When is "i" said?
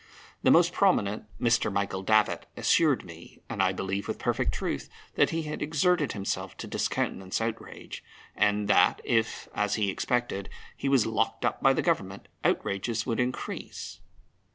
3.61-3.71